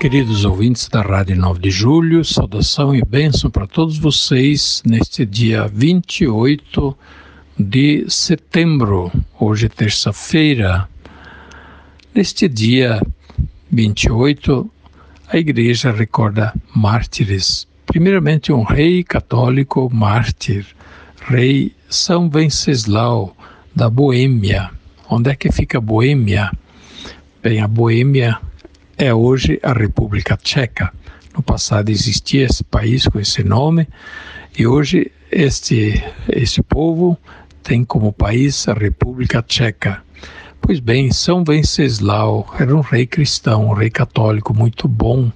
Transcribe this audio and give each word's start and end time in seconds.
Queridos 0.00 0.46
ouvintes 0.46 0.88
da 0.88 1.02
Rádio 1.02 1.36
9 1.36 1.60
de 1.60 1.70
Julho, 1.70 2.24
saudação 2.24 2.94
e 2.94 3.04
bênção 3.04 3.50
para 3.50 3.66
todos 3.66 3.98
vocês 3.98 4.82
neste 4.82 5.26
dia 5.26 5.68
28 5.68 6.96
de 7.58 8.06
setembro, 8.08 9.12
hoje 9.38 9.68
terça-feira. 9.68 10.88
Neste 12.14 12.48
dia 12.48 12.98
28, 13.70 14.70
a 15.28 15.36
Igreja 15.36 15.92
recorda 15.92 16.54
mártires. 16.74 17.68
Primeiramente, 17.84 18.50
um 18.54 18.62
rei 18.62 19.04
católico 19.04 19.90
mártir, 19.92 20.64
rei 21.28 21.74
São 21.90 22.30
Venceslau 22.30 23.36
da 23.76 23.90
Boêmia. 23.90 24.70
Onde 25.10 25.28
é 25.28 25.34
que 25.34 25.52
fica 25.52 25.76
a 25.76 25.82
Boêmia? 25.82 26.50
Bem, 27.42 27.60
a 27.60 27.68
Boêmia 27.68 28.40
é 29.00 29.14
hoje 29.14 29.58
a 29.62 29.72
República 29.72 30.36
Tcheca. 30.36 30.92
No 31.34 31.42
passado 31.42 31.88
existia 31.88 32.44
esse 32.44 32.62
país 32.62 33.06
com 33.06 33.18
esse 33.18 33.42
nome 33.42 33.88
e 34.58 34.66
hoje 34.66 35.10
este, 35.32 36.04
este 36.28 36.62
povo 36.62 37.16
tem 37.62 37.82
como 37.82 38.12
país 38.12 38.68
a 38.68 38.74
República 38.74 39.42
Tcheca. 39.42 40.02
Pois 40.60 40.80
bem, 40.80 41.10
São 41.10 41.42
Venceslau 41.42 42.54
era 42.60 42.76
um 42.76 42.80
rei 42.80 43.06
cristão, 43.06 43.70
um 43.70 43.72
rei 43.72 43.88
católico 43.88 44.52
muito 44.52 44.86
bom 44.86 45.32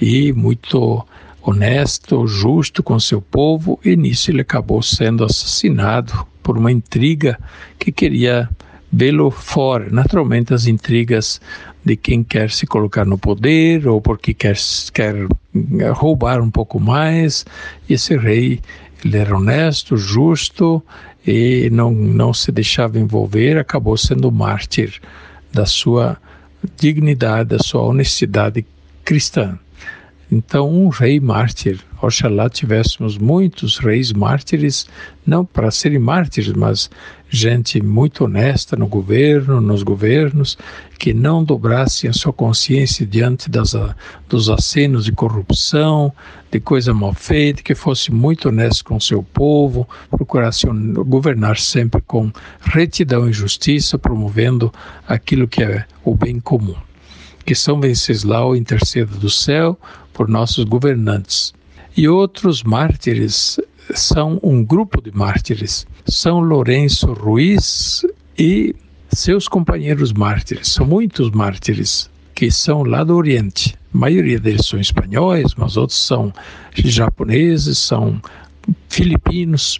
e 0.00 0.32
muito 0.32 1.06
honesto, 1.42 2.26
justo 2.26 2.82
com 2.82 2.98
seu 2.98 3.20
povo, 3.20 3.78
e 3.84 3.94
nisso 3.96 4.30
ele 4.30 4.40
acabou 4.40 4.82
sendo 4.82 5.24
assassinado 5.24 6.26
por 6.42 6.56
uma 6.56 6.72
intriga 6.72 7.38
que 7.78 7.92
queria 7.92 8.48
vê-lo 8.90 9.30
fora. 9.30 9.90
Naturalmente, 9.90 10.54
as 10.54 10.66
intrigas 10.66 11.38
de 11.84 11.96
quem 11.96 12.24
quer 12.24 12.50
se 12.50 12.66
colocar 12.66 13.04
no 13.04 13.18
poder 13.18 13.86
ou 13.86 14.00
porque 14.00 14.32
quer, 14.32 14.56
quer 14.92 15.14
roubar 15.92 16.40
um 16.40 16.50
pouco 16.50 16.80
mais. 16.80 17.44
Esse 17.88 18.16
rei 18.16 18.60
ele 19.04 19.18
era 19.18 19.36
honesto, 19.36 19.96
justo 19.96 20.82
e 21.26 21.68
não, 21.70 21.92
não 21.92 22.32
se 22.32 22.50
deixava 22.50 22.98
envolver, 22.98 23.58
acabou 23.58 23.96
sendo 23.96 24.30
mártir 24.32 25.00
da 25.52 25.66
sua 25.66 26.16
dignidade, 26.76 27.50
da 27.50 27.58
sua 27.58 27.82
honestidade 27.82 28.64
cristã. 29.04 29.58
Então, 30.36 30.68
um 30.68 30.88
rei 30.88 31.20
mártir, 31.20 31.78
oxalá 32.02 32.50
tivéssemos 32.50 33.16
muitos 33.16 33.78
reis 33.78 34.12
mártires, 34.12 34.84
não 35.24 35.44
para 35.44 35.70
serem 35.70 36.00
mártires, 36.00 36.52
mas 36.54 36.90
gente 37.30 37.80
muito 37.80 38.24
honesta 38.24 38.74
no 38.74 38.88
governo, 38.88 39.60
nos 39.60 39.84
governos, 39.84 40.58
que 40.98 41.14
não 41.14 41.44
dobrasse 41.44 42.08
a 42.08 42.12
sua 42.12 42.32
consciência 42.32 43.06
diante 43.06 43.48
das, 43.48 43.76
dos 44.28 44.50
acenos 44.50 45.04
de 45.04 45.12
corrupção, 45.12 46.12
de 46.50 46.58
coisa 46.58 46.92
mal 46.92 47.14
feita, 47.14 47.62
que 47.62 47.76
fosse 47.76 48.10
muito 48.10 48.48
honesto 48.48 48.84
com 48.84 48.98
seu 48.98 49.22
povo, 49.22 49.88
procurasse 50.10 50.66
governar 51.06 51.60
sempre 51.60 52.00
com 52.00 52.32
retidão 52.60 53.30
e 53.30 53.32
justiça, 53.32 53.96
promovendo 53.96 54.72
aquilo 55.06 55.46
que 55.46 55.62
é 55.62 55.84
o 56.04 56.12
bem 56.16 56.40
comum 56.40 56.74
que 57.44 57.54
São 57.54 57.80
Venceslau 57.80 58.56
interceda 58.56 59.14
do 59.16 59.30
céu 59.30 59.78
por 60.12 60.28
nossos 60.28 60.64
governantes. 60.64 61.52
E 61.96 62.08
outros 62.08 62.62
mártires 62.62 63.60
são 63.94 64.40
um 64.42 64.64
grupo 64.64 65.00
de 65.02 65.10
mártires. 65.12 65.86
São 66.06 66.40
Lourenço 66.40 67.12
Ruiz 67.12 68.04
e 68.38 68.74
seus 69.12 69.46
companheiros 69.46 70.12
mártires. 70.12 70.68
São 70.68 70.86
muitos 70.86 71.30
mártires 71.30 72.10
que 72.34 72.50
são 72.50 72.82
lá 72.82 73.04
do 73.04 73.14
Oriente. 73.14 73.76
A 73.94 73.98
maioria 73.98 74.40
deles 74.40 74.66
são 74.66 74.80
espanhóis, 74.80 75.54
mas 75.56 75.76
outros 75.76 76.04
são 76.04 76.32
japoneses, 76.74 77.78
são 77.78 78.20
filipinos 78.88 79.78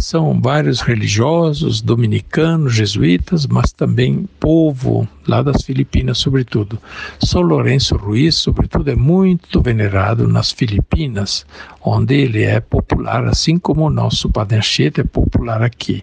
são 0.00 0.40
vários 0.40 0.80
religiosos, 0.80 1.80
dominicanos, 1.80 2.74
jesuítas, 2.74 3.46
mas 3.46 3.72
também 3.72 4.28
povo 4.40 5.06
lá 5.28 5.42
das 5.42 5.62
Filipinas, 5.62 6.18
sobretudo. 6.18 6.78
São 7.22 7.42
Lourenço 7.42 7.96
Ruiz, 7.96 8.34
sobretudo, 8.34 8.90
é 8.90 8.96
muito 8.96 9.60
venerado 9.60 10.26
nas 10.26 10.50
Filipinas, 10.50 11.46
onde 11.82 12.14
ele 12.14 12.42
é 12.42 12.60
popular, 12.60 13.26
assim 13.26 13.58
como 13.58 13.86
o 13.86 13.90
nosso 13.90 14.28
Padre 14.30 14.58
Anchieta 14.58 15.02
é 15.02 15.04
popular 15.04 15.62
aqui. 15.62 16.02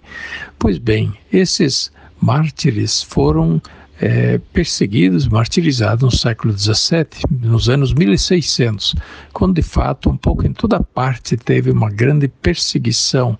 Pois 0.57 0.77
bem, 0.77 1.13
esses 1.33 1.91
mártires 2.21 3.03
foram 3.03 3.61
é, 3.99 4.39
perseguidos, 4.53 5.27
martirizados 5.27 6.03
no 6.03 6.17
século 6.17 6.57
XVII, 6.57 7.07
nos 7.41 7.69
anos 7.69 7.93
1600, 7.93 8.95
quando 9.33 9.55
de 9.55 9.61
fato 9.61 10.09
um 10.09 10.17
pouco 10.17 10.45
em 10.45 10.53
toda 10.53 10.79
parte 10.79 11.35
teve 11.35 11.71
uma 11.71 11.89
grande 11.89 12.27
perseguição 12.27 13.37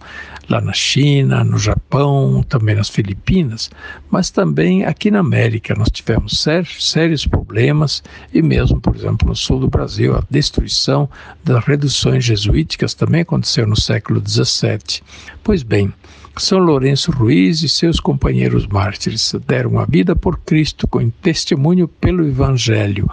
lá 0.50 0.62
na 0.62 0.74
China, 0.74 1.44
no 1.44 1.58
Japão, 1.58 2.44
também 2.48 2.76
nas 2.76 2.90
Filipinas, 2.90 3.70
mas 4.10 4.30
também 4.30 4.86
aqui 4.86 5.12
na 5.12 5.20
América 5.20 5.76
nós 5.76 5.90
tivemos 5.90 6.42
sérios, 6.42 6.90
sérios 6.90 7.26
problemas 7.26 8.02
e 8.34 8.42
mesmo, 8.42 8.80
por 8.80 8.96
exemplo, 8.96 9.28
no 9.28 9.36
sul 9.36 9.60
do 9.60 9.70
Brasil, 9.70 10.16
a 10.16 10.24
destruição 10.30 11.10
das 11.44 11.64
reduções 11.66 12.24
jesuíticas 12.24 12.94
também 12.94 13.22
aconteceu 13.22 13.68
no 13.68 13.80
século 13.80 14.22
XVII. 14.26 15.02
Pois 15.44 15.64
bem, 15.64 15.94
são 16.40 16.60
Lourenço 16.60 17.12
Ruiz 17.12 17.64
e 17.64 17.70
seus 17.70 18.00
companheiros 18.00 18.68
mártires 18.68 19.34
deram 19.46 19.80
a 19.80 19.86
vida 19.86 20.16
por 20.16 20.40
Cristo 20.40 20.88
com 20.88 21.10
testemunho 21.10 21.88
pelo 21.88 22.28
Evangelho 22.28 23.10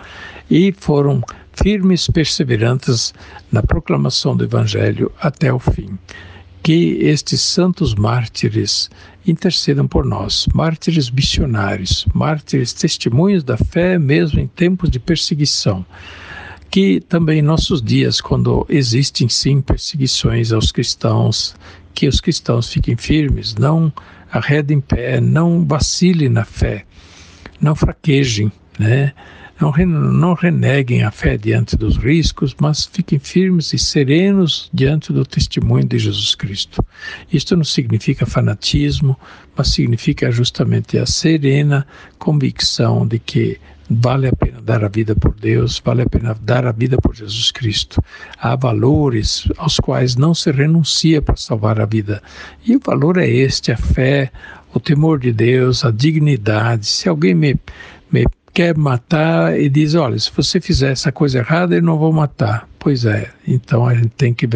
e 0.51 0.73
foram 0.73 1.23
firmes 1.53 2.07
perseverantes 2.07 3.15
na 3.51 3.63
proclamação 3.63 4.37
do 4.37 4.45
Evangelho 4.45 5.11
até 5.21 5.53
o 5.53 5.59
fim. 5.59 5.99
Que 6.63 6.99
estes 7.01 7.41
santos 7.41 7.95
mártires 7.95 8.91
intercedam 9.27 9.87
por 9.87 10.05
nós, 10.05 10.47
mártires 10.55 11.11
missionários, 11.11 12.07
mártires 12.15 12.73
testemunhos 12.73 13.45
da 13.45 13.57
fé 13.57 13.99
mesmo 13.99 14.41
em 14.41 14.47
tempos 14.47 14.91
de 14.91 14.99
perseguição 14.99 15.85
que 16.75 17.01
também 17.01 17.39
em 17.39 17.43
nossos 17.43 17.81
dias, 17.81 18.21
quando 18.21 18.67
existem 18.69 19.29
sim 19.29 19.61
perseguições 19.61 20.51
aos 20.51 20.73
cristãos, 20.73 21.55
que 21.95 22.09
os 22.09 22.21
cristãos 22.21 22.69
fiquem 22.69 22.97
firmes, 22.97 23.55
não 23.55 23.93
arredem 24.31 24.81
pé, 24.81 25.21
não 25.21 25.65
vacilem 25.65 26.29
na 26.29 26.45
fé, 26.45 26.85
não 27.61 27.75
fraquejem, 27.75 28.51
né? 28.79 29.13
Não, 29.61 29.73
não 29.87 30.35
reneguem 30.35 31.05
a 31.05 31.13
fé 31.13 31.39
diante 31.39 31.77
dos 31.77 31.97
riscos, 31.97 32.57
mas 32.61 32.87
fiquem 32.87 33.21
firmes 33.21 33.73
e 33.73 33.79
serenos 33.79 34.69
diante 34.75 35.13
do 35.13 35.25
testemunho 35.25 35.87
de 35.87 35.97
Jesus 35.97 36.35
Cristo. 36.35 36.85
Isto 37.33 37.57
não 37.57 37.63
significa 37.63 38.27
fanatismo, 38.27 39.17
mas 39.57 39.69
significa 39.69 40.29
justamente 40.33 40.99
a 40.99 41.07
serena 41.07 41.87
convicção 42.19 43.07
de 43.07 43.21
que 43.21 43.61
Vale 43.91 44.29
a 44.29 44.33
pena 44.33 44.63
dar 44.63 44.83
a 44.83 44.89
vida 44.89 45.15
por 45.15 45.35
Deus, 45.35 45.81
vale 45.85 46.03
a 46.03 46.07
pena 46.07 46.35
dar 46.41 46.67
a 46.67 46.73
vida 46.73 46.97
por 46.97 47.15
Jesus 47.15 47.51
Cristo. 47.51 48.03
Há 48.39 48.57
valores 48.57 49.47
aos 49.59 49.79
quais 49.79 50.17
não 50.17 50.35
se 50.35 50.51
renuncia 50.51 51.21
para 51.21 51.37
salvar 51.37 51.79
a 51.79 51.85
vida. 51.85 52.23
E 52.65 52.75
o 52.77 52.81
valor 52.83 53.19
é 53.19 53.29
este: 53.29 53.73
a 53.73 53.77
fé, 53.77 54.33
o 54.73 54.81
temor 54.81 55.19
de 55.19 55.33
Deus, 55.33 55.85
a 55.85 55.91
dignidade. 55.91 56.87
Se 56.87 57.11
alguém 57.11 57.35
me, 57.35 57.57
quer 58.55 58.79
matar 58.79 59.59
e 59.59 59.69
diz: 59.69 59.95
olha, 59.95 60.19
se 60.19 60.31
você 60.35 60.61
fizer 60.61 60.93
essa 60.93 61.11
coisa 61.11 61.39
errada, 61.39 61.75
eu 61.75 61.83
não 61.83 61.99
vou 61.99 62.13
matar. 62.13 62.69
Pois 62.79 63.05
é, 63.07 63.31
então 63.49 63.87
a 63.87 63.95
gente 63.95 64.11
tem 64.11 64.35
que, 64.35 64.47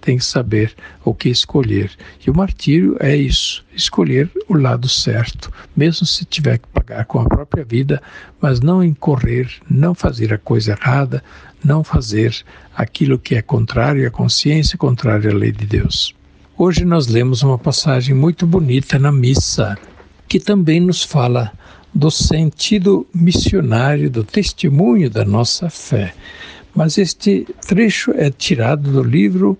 tem 0.00 0.16
que 0.16 0.24
saber 0.24 0.74
o 1.04 1.14
que 1.14 1.28
escolher. 1.28 1.90
E 2.26 2.30
o 2.30 2.36
martírio 2.36 2.96
é 2.98 3.14
isso: 3.16 3.64
escolher 3.74 4.28
o 4.48 4.54
lado 4.54 4.88
certo, 4.88 5.52
mesmo 5.76 6.04
se 6.04 6.24
tiver 6.24 6.58
que 6.58 6.66
pagar 6.68 7.04
com 7.04 7.20
a 7.20 7.26
própria 7.26 7.64
vida, 7.64 8.02
mas 8.40 8.60
não 8.60 8.82
incorrer, 8.82 9.48
não 9.70 9.94
fazer 9.94 10.34
a 10.34 10.38
coisa 10.38 10.72
errada, 10.72 11.22
não 11.64 11.84
fazer 11.84 12.34
aquilo 12.74 13.18
que 13.18 13.36
é 13.36 13.42
contrário 13.42 14.06
à 14.06 14.10
consciência, 14.10 14.76
contrário 14.76 15.30
à 15.30 15.34
lei 15.34 15.52
de 15.52 15.64
Deus. 15.64 16.14
Hoje 16.56 16.84
nós 16.84 17.06
lemos 17.06 17.42
uma 17.42 17.58
passagem 17.58 18.14
muito 18.14 18.46
bonita 18.46 18.98
na 18.98 19.12
missa, 19.12 19.76
que 20.28 20.40
também 20.40 20.80
nos 20.80 21.02
fala 21.02 21.52
do 21.94 22.10
sentido 22.10 23.06
missionário, 23.14 24.10
do 24.10 24.24
testemunho 24.24 25.08
da 25.08 25.24
nossa 25.24 25.70
fé. 25.70 26.12
Mas 26.74 26.98
este 26.98 27.46
trecho 27.66 28.10
é 28.16 28.30
tirado 28.30 28.90
do 28.90 29.02
livro 29.02 29.56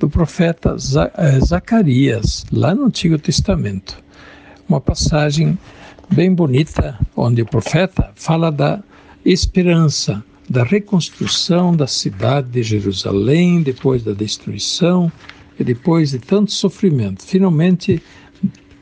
do 0.00 0.10
profeta 0.10 0.74
eh, 1.16 1.40
Zacarias, 1.40 2.44
lá 2.52 2.74
no 2.74 2.86
Antigo 2.86 3.16
Testamento. 3.16 3.96
Uma 4.68 4.80
passagem 4.80 5.56
bem 6.12 6.34
bonita, 6.34 6.98
onde 7.16 7.42
o 7.42 7.46
profeta 7.46 8.10
fala 8.16 8.50
da 8.50 8.82
esperança, 9.24 10.22
da 10.50 10.64
reconstrução 10.64 11.76
da 11.76 11.86
cidade 11.86 12.48
de 12.48 12.62
Jerusalém 12.62 13.62
depois 13.62 14.02
da 14.02 14.12
destruição 14.12 15.12
e 15.58 15.62
depois 15.62 16.10
de 16.10 16.18
tanto 16.18 16.50
sofrimento. 16.50 17.24
Finalmente, 17.24 18.02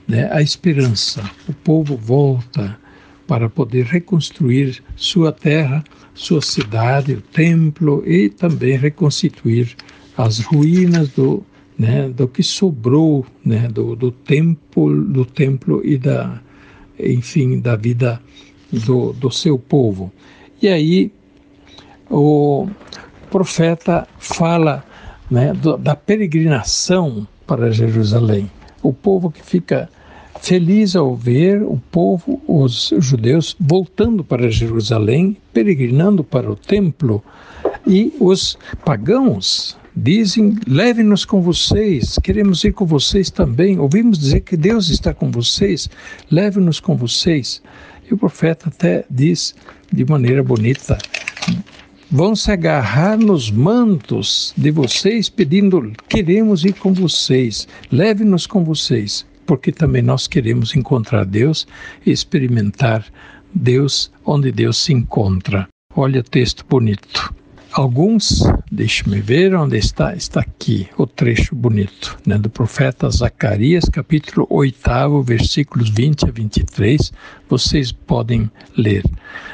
né, 0.08 0.31
a 0.32 0.40
esperança. 0.40 1.28
O 1.49 1.52
povo 1.52 1.96
volta 1.96 2.78
para 3.26 3.49
poder 3.49 3.84
reconstruir 3.84 4.82
sua 4.94 5.32
terra, 5.32 5.82
sua 6.14 6.40
cidade, 6.40 7.14
o 7.14 7.20
templo 7.20 8.02
e 8.06 8.28
também 8.28 8.76
reconstituir 8.76 9.76
as 10.17 10.38
ruínas 10.40 11.11
do, 11.11 11.44
né, 11.78 12.08
do 12.08 12.26
que 12.26 12.43
sobrou 12.43 13.26
né, 13.44 13.69
do, 13.69 13.94
do 13.94 14.11
templo, 14.11 15.05
do 15.05 15.25
templo 15.25 15.82
e 15.84 15.99
da, 15.99 16.40
enfim, 16.99 17.61
da 17.61 17.76
vida 17.76 18.20
do, 18.73 19.12
do 19.12 19.31
seu 19.31 19.58
povo. 19.58 20.12
E 20.62 20.69
aí 20.69 21.12
o 22.11 22.69
profeta 23.31 24.06
fala 24.19 24.84
né, 25.31 25.52
da 25.81 25.94
peregrinação 25.94 27.26
para 27.46 27.70
Jerusalém. 27.70 28.50
O 28.82 28.93
povo 28.93 29.31
que 29.31 29.43
fica 29.43 29.88
feliz 30.41 30.97
ao 30.97 31.15
ver 31.15 31.62
o 31.62 31.81
povo, 31.91 32.41
os 32.47 32.93
judeus, 32.99 33.56
voltando 33.59 34.23
para 34.25 34.50
Jerusalém, 34.50 35.37
peregrinando 35.53 36.23
para 36.23 36.50
o 36.50 36.56
templo, 36.56 37.23
e 37.87 38.12
os 38.21 38.59
pagãos 38.85 39.77
dizem: 39.97 40.56
leve-nos 40.67 41.25
com 41.25 41.41
vocês, 41.41 42.19
queremos 42.23 42.62
ir 42.65 42.73
com 42.73 42.85
vocês 42.85 43.31
também. 43.31 43.79
Ouvimos 43.79 44.19
dizer 44.19 44.41
que 44.41 44.56
Deus 44.56 44.91
está 44.91 45.15
com 45.15 45.31
vocês, 45.31 45.88
leve-nos 46.31 46.81
com 46.81 46.97
vocês. 46.97 47.62
E 48.09 48.15
o 48.15 48.19
profeta 48.19 48.69
até 48.69 49.05
diz 49.11 49.55
de 49.93 50.05
maneira 50.05 50.43
bonita: 50.43 50.99
vão 52.11 52.37
se 52.37 52.50
agarrar 52.50 53.17
nos 53.17 53.50
mantos 53.50 54.53
de 54.56 54.71
vocês, 54.71 55.29
pedindo: 55.29 55.93
queremos 56.09 56.65
ir 56.65 56.75
com 56.75 56.93
vocês, 56.93 57.67
leve-nos 57.91 58.47
com 58.47 58.62
vocês, 58.62 59.25
porque 59.46 59.72
também 59.72 60.02
nós 60.02 60.26
queremos 60.26 60.75
encontrar 60.75 61.25
Deus 61.25 61.66
e 62.04 62.10
experimentar 62.10 63.04
Deus 63.54 64.10
onde 64.25 64.52
Deus 64.52 64.76
se 64.76 64.93
encontra. 64.93 65.69
Olha 65.94 66.20
o 66.20 66.25
texto 66.25 66.64
bonito. 66.69 67.32
Alguns, 67.76 68.43
deixe-me 68.72 69.20
ver 69.20 69.54
onde 69.54 69.76
está, 69.76 70.16
está 70.16 70.40
aqui 70.40 70.88
o 70.96 71.06
trecho 71.06 71.54
bonito, 71.54 72.16
né, 72.26 72.38
do 72.38 72.48
profeta 72.48 73.10
Zacarias, 73.10 73.84
capítulo 73.84 74.46
8, 74.48 75.22
versículos 75.22 75.90
20 75.90 76.25
a 76.25 76.31
23, 76.31 77.12
vocês 77.46 77.92
podem 77.92 78.50
ler. 78.78 79.04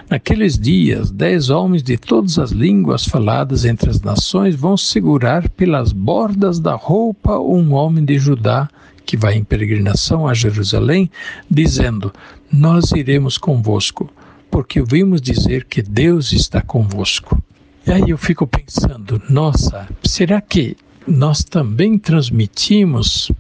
Naqueles 0.09 0.57
dias, 0.57 1.11
dez 1.11 1.51
homens 1.51 1.83
de 1.83 1.97
todas 1.97 2.39
as 2.39 2.53
línguas 2.53 3.05
faladas 3.05 3.65
entre 3.65 3.91
as 3.91 4.01
nações 4.01 4.55
vão 4.55 4.77
segurar 4.77 5.49
pelas 5.49 5.93
bordas 5.93 6.61
da 6.61 6.77
roupa 6.77 7.41
um 7.41 7.73
homem 7.73 8.05
de 8.05 8.21
Judá 8.21 8.69
que 9.13 9.17
vai 9.19 9.35
em 9.35 9.45
peregrinação 9.45 10.27
a 10.27 10.33
Jerusalém, 10.33 11.11
dizendo: 11.51 12.11
Nós 12.51 12.93
iremos 12.93 13.37
convosco, 13.37 14.11
porque 14.51 14.81
ouvimos 14.81 15.21
dizer 15.21 15.67
que 15.67 15.83
Deus 15.83 16.33
está 16.33 16.63
convosco. 16.63 17.39
E 17.87 17.93
aí 17.93 18.09
eu 18.09 18.17
fico 18.17 18.47
pensando, 18.47 19.21
nossa, 19.29 19.87
será 20.03 20.41
que 20.41 20.79
nós 21.07 21.45
também 21.45 21.99
transmitimos 21.99 23.31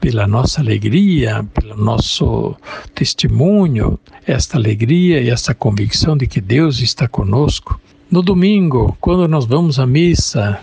pela 0.00 0.26
nossa 0.26 0.60
alegria, 0.60 1.46
pelo 1.54 1.76
nosso 1.76 2.56
testemunho, 2.92 4.00
esta 4.26 4.56
alegria 4.56 5.20
e 5.20 5.30
essa 5.30 5.54
convicção 5.54 6.16
de 6.16 6.26
que 6.26 6.40
Deus 6.40 6.80
está 6.80 7.06
conosco? 7.06 7.80
No 8.10 8.20
domingo, 8.20 8.96
quando 9.00 9.28
nós 9.28 9.46
vamos 9.46 9.78
à 9.78 9.86
missa, 9.86 10.58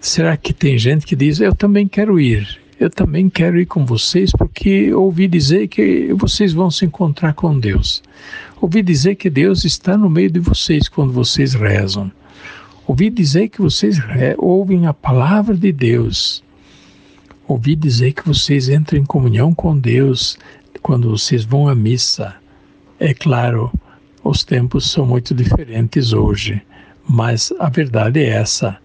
será 0.00 0.34
que 0.34 0.54
tem 0.54 0.78
gente 0.78 1.04
que 1.04 1.14
diz: 1.14 1.40
Eu 1.40 1.54
também 1.54 1.86
quero 1.86 2.18
ir, 2.18 2.64
eu 2.78 2.90
também 2.90 3.30
quero 3.30 3.58
ir 3.58 3.66
com 3.66 3.86
vocês 3.86 4.30
porque 4.32 4.92
ouvi 4.92 5.26
dizer 5.26 5.68
que 5.68 6.12
vocês 6.12 6.52
vão 6.52 6.70
se 6.70 6.84
encontrar 6.84 7.32
com 7.32 7.58
Deus. 7.58 8.02
Ouvi 8.60 8.82
dizer 8.82 9.14
que 9.14 9.30
Deus 9.30 9.64
está 9.64 9.96
no 9.96 10.10
meio 10.10 10.30
de 10.30 10.40
vocês 10.40 10.88
quando 10.88 11.12
vocês 11.12 11.54
rezam. 11.54 12.12
Ouvi 12.86 13.08
dizer 13.08 13.48
que 13.48 13.60
vocês 13.60 13.98
ouvem 14.38 14.86
a 14.86 14.92
palavra 14.92 15.56
de 15.56 15.72
Deus. 15.72 16.44
Ouvi 17.48 17.74
dizer 17.74 18.12
que 18.12 18.26
vocês 18.26 18.68
entram 18.68 18.98
em 18.98 19.04
comunhão 19.04 19.54
com 19.54 19.76
Deus 19.76 20.38
quando 20.82 21.10
vocês 21.10 21.44
vão 21.44 21.68
à 21.68 21.74
missa. 21.74 22.34
É 23.00 23.14
claro, 23.14 23.72
os 24.22 24.44
tempos 24.44 24.90
são 24.90 25.06
muito 25.06 25.34
diferentes 25.34 26.12
hoje, 26.12 26.60
mas 27.08 27.52
a 27.58 27.68
verdade 27.68 28.20
é 28.20 28.28
essa. 28.28 28.76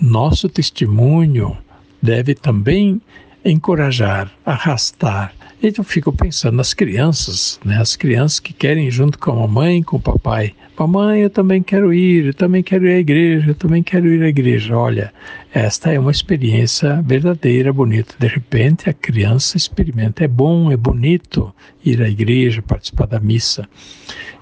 Nosso 0.00 0.48
testemunho 0.48 1.56
deve 2.02 2.34
também 2.34 3.00
encorajar, 3.44 4.30
arrastar. 4.44 5.32
E 5.62 5.72
eu 5.76 5.84
fico 5.84 6.12
pensando 6.12 6.56
nas 6.56 6.74
crianças, 6.74 7.58
né? 7.64 7.78
as 7.78 7.96
crianças 7.96 8.40
que 8.40 8.52
querem 8.52 8.88
ir 8.88 8.90
junto 8.90 9.18
com 9.18 9.32
a 9.32 9.34
mamãe, 9.36 9.82
com 9.82 9.96
o 9.96 10.00
papai. 10.00 10.54
Mamãe, 10.78 11.20
eu 11.20 11.30
também 11.30 11.62
quero 11.62 11.94
ir, 11.94 12.26
eu 12.26 12.34
também 12.34 12.62
quero 12.62 12.86
ir 12.86 12.94
à 12.94 12.98
igreja, 12.98 13.50
eu 13.50 13.54
também 13.54 13.82
quero 13.82 14.08
ir 14.08 14.22
à 14.22 14.28
igreja. 14.28 14.76
Olha, 14.76 15.12
esta 15.52 15.92
é 15.92 15.98
uma 15.98 16.10
experiência 16.10 17.00
verdadeira, 17.02 17.72
bonita. 17.72 18.14
De 18.18 18.26
repente, 18.26 18.90
a 18.90 18.92
criança 18.92 19.56
experimenta. 19.56 20.24
É 20.24 20.28
bom, 20.28 20.70
é 20.70 20.76
bonito 20.76 21.54
ir 21.84 22.02
à 22.02 22.08
igreja, 22.08 22.60
participar 22.60 23.06
da 23.06 23.20
missa. 23.20 23.68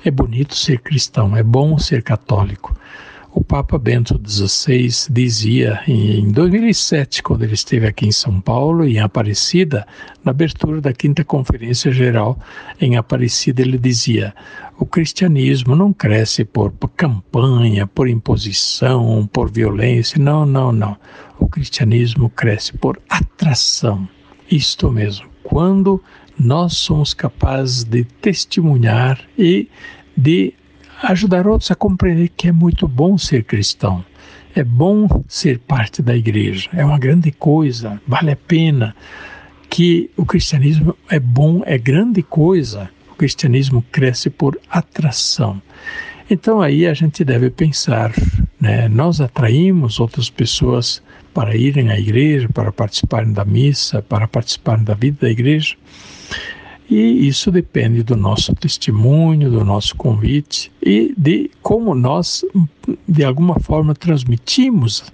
É 0.05 0.11
bonito 0.11 0.57
ser 0.57 0.79
cristão, 0.79 1.37
é 1.37 1.43
bom 1.43 1.79
ser 1.79 2.03
católico. 2.03 2.77
O 3.35 3.43
Papa 3.43 3.79
Bento 3.79 4.21
XVI 4.23 5.11
dizia 5.11 5.81
em 5.89 6.31
2007, 6.31 7.23
quando 7.23 7.45
ele 7.45 7.55
esteve 7.55 7.87
aqui 7.87 8.07
em 8.07 8.13
São 8.13 8.39
Paulo, 8.43 8.85
em 8.85 8.99
Aparecida, 8.99 9.87
na 10.23 10.33
abertura 10.33 10.83
da 10.83 10.93
quinta 10.93 11.25
Conferência 11.25 11.91
Geral 11.91 12.39
em 12.79 12.99
Aparecida, 12.99 13.63
ele 13.63 13.79
dizia: 13.79 14.35
o 14.79 14.85
cristianismo 14.85 15.75
não 15.75 15.95
cresce 15.95 16.45
por, 16.45 16.73
por 16.73 16.89
campanha, 16.91 17.87
por 17.87 18.07
imposição, 18.07 19.27
por 19.33 19.51
violência. 19.51 20.23
Não, 20.23 20.45
não, 20.45 20.71
não. 20.71 20.95
O 21.39 21.49
cristianismo 21.49 22.29
cresce 22.29 22.77
por 22.77 23.01
atração. 23.09 24.07
Isto 24.51 24.91
mesmo. 24.91 25.27
Quando 25.43 26.03
nós 26.39 26.77
somos 26.77 27.15
capazes 27.15 27.83
de 27.83 28.05
testemunhar 28.05 29.19
e 29.39 29.71
de 30.15 30.53
ajudar 31.03 31.47
outros 31.47 31.71
a 31.71 31.75
compreender 31.75 32.29
que 32.29 32.49
é 32.49 32.53
muito 32.53 32.87
bom 32.87 33.19
ser 33.19 33.45
cristão. 33.45 34.05
É 34.55 34.63
bom 34.63 35.25
ser 35.27 35.59
parte 35.61 36.03
da 36.03 36.15
igreja, 36.15 36.69
é 36.75 36.85
uma 36.85 36.99
grande 36.99 37.33
coisa, 37.33 38.01
vale 38.07 38.33
a 38.33 38.37
pena. 38.37 38.95
Que 39.71 40.11
o 40.17 40.27
cristianismo 40.27 40.95
é 41.09 41.19
bom, 41.19 41.63
é 41.65 41.79
grande 41.79 42.23
coisa. 42.23 42.91
O 43.11 43.15
cristianismo 43.15 43.83
cresce 43.91 44.29
por 44.29 44.59
atração. 44.69 45.63
Então 46.29 46.61
aí 46.61 46.87
a 46.87 46.93
gente 46.93 47.25
deve 47.25 47.49
pensar, 47.51 48.13
né? 48.61 48.89
Nós 48.89 49.21
atraímos 49.21 49.99
outras 49.99 50.29
pessoas 50.29 51.03
para 51.33 51.57
irem 51.57 51.91
à 51.91 51.99
igreja, 51.99 52.49
para 52.49 52.71
participarem 52.71 53.33
da 53.33 53.45
missa, 53.45 54.03
para 54.03 54.29
participarem 54.29 54.85
da 54.85 54.95
vida 54.95 55.19
da 55.23 55.31
igreja. 55.31 55.75
E 56.91 57.27
isso 57.27 57.51
depende 57.51 58.03
do 58.03 58.17
nosso 58.17 58.55
testemunho, 58.55 59.51
do 59.51 59.65
nosso 59.65 59.97
convite 59.97 60.71
e 60.83 61.15
de 61.17 61.51
como 61.63 61.95
nós, 61.95 62.45
de 63.09 63.25
alguma 63.25 63.59
forma, 63.61 63.95
transmitimos 63.95 65.05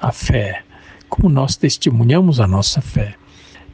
a 0.00 0.10
fé, 0.10 0.62
como 1.08 1.28
nós 1.28 1.56
testemunhamos 1.56 2.40
a 2.40 2.46
nossa 2.46 2.80
fé. 2.80 3.14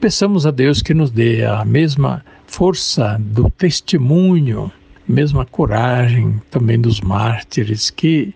Peçamos 0.00 0.47
a 0.47 0.50
Deus 0.50 0.83
que 0.83 0.92
nos 0.92 1.11
dê 1.11 1.45
a 1.45 1.64
mesma 1.64 2.25
força 2.47 3.16
do 3.18 3.50
testemunho, 3.50 4.71
mesma 5.07 5.47
coragem 5.47 6.40
também 6.50 6.78
dos 6.78 7.00
mártires 7.00 7.88
que 7.88 8.35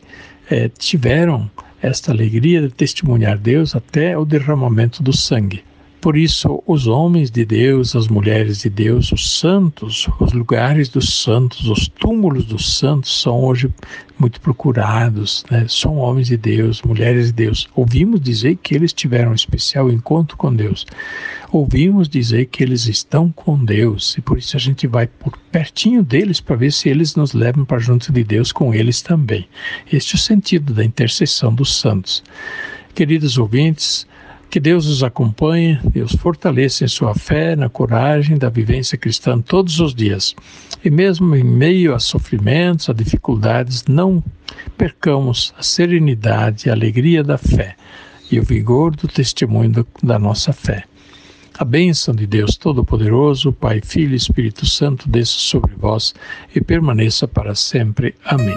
é, 0.51 0.69
tiveram 0.69 1.51
esta 1.83 2.13
alegria 2.13 2.63
de 2.63 2.71
testemunhar 2.71 3.37
Deus 3.37 3.77
até 3.77 4.17
o 4.17 4.25
derramamento 4.25 5.03
do 5.03 5.15
sangue 5.15 5.63
Por 6.03 6.17
isso, 6.17 6.61
os 6.67 6.89
homens 6.89 7.31
de 7.31 7.45
Deus, 7.45 7.95
as 7.95 8.09
mulheres 8.09 8.63
de 8.63 8.69
Deus, 8.69 9.13
os 9.13 9.39
santos, 9.39 10.09
os 10.19 10.33
lugares 10.33 10.89
dos 10.89 11.23
santos, 11.23 11.69
os 11.69 11.87
túmulos 11.87 12.45
dos 12.45 12.77
santos 12.77 13.23
são 13.23 13.45
hoje 13.45 13.73
muito 14.19 14.41
procurados, 14.41 15.45
né? 15.49 15.65
São 15.69 15.99
homens 15.99 16.27
de 16.27 16.37
Deus, 16.37 16.83
mulheres 16.83 17.27
de 17.27 17.33
Deus. 17.35 17.69
Ouvimos 17.77 18.21
dizer 18.21 18.57
que 18.57 18.75
eles 18.75 18.93
tiveram 18.93 19.31
um 19.31 19.35
especial 19.35 19.89
encontro 19.89 20.37
com 20.37 20.53
Deus. 20.53 20.85
Ouvimos 21.53 22.09
dizer 22.09 22.47
que 22.47 22.65
eles 22.65 22.89
estão 22.89 23.31
com 23.31 23.65
Deus 23.65 24.19
e 24.19 24.21
por 24.21 24.39
isso 24.39 24.57
a 24.57 24.61
gente 24.61 24.89
vai 24.89 25.07
por 25.07 25.39
pertinho 25.53 26.03
deles 26.03 26.41
para 26.41 26.57
ver 26.57 26.73
se 26.73 26.89
eles 26.89 27.15
nos 27.15 27.33
levam 27.33 27.65
para 27.65 27.79
junto 27.79 28.13
de 28.13 28.25
Deus 28.25 28.51
com 28.51 28.75
eles 28.75 29.03
também. 29.03 29.47
Este 29.93 30.15
é 30.15 30.17
o 30.17 30.19
sentido 30.19 30.75
da 30.75 30.85
intercessão 30.85 31.55
dos 31.55 31.77
santos. 31.77 32.25
Queridos 32.93 33.39
ouvintes, 33.39 34.05
que 34.53 34.61
Deus 34.61 34.87
os 34.87 35.03
acompanhe, 35.03 35.81
Deus 35.83 36.13
fortaleça 36.13 36.85
em 36.85 36.89
sua 36.89 37.15
fé, 37.15 37.57
na 37.57 37.71
coragem 37.71 38.37
da 38.37 38.51
vivência 38.51 38.99
cristã 38.99 39.41
todos 39.41 39.81
os 39.81 39.95
dias. 39.95 40.37
E 40.85 40.91
mesmo 40.91 41.35
em 41.35 41.43
meio 41.43 41.95
a 41.95 41.99
sofrimentos, 41.99 42.91
a 42.91 42.93
dificuldades, 42.93 43.87
não 43.89 44.23
percamos 44.77 45.55
a 45.57 45.63
serenidade, 45.63 46.69
a 46.69 46.75
alegria 46.75 47.25
da 47.25 47.39
fé 47.39 47.77
e 48.31 48.39
o 48.39 48.43
vigor 48.43 48.95
do 48.95 49.09
testemunho 49.09 49.87
da 50.03 50.19
nossa 50.19 50.53
fé. 50.53 50.85
A 51.59 51.65
bênção 51.65 52.15
de 52.15 52.27
Deus 52.27 52.55
Todo-Poderoso, 52.55 53.55
Pai, 53.55 53.81
Filho 53.83 54.13
e 54.13 54.17
Espírito 54.17 54.67
Santo, 54.67 55.09
desça 55.09 55.39
sobre 55.39 55.73
vós 55.77 56.13
e 56.55 56.61
permaneça 56.61 57.27
para 57.27 57.55
sempre. 57.55 58.15
Amém. 58.23 58.57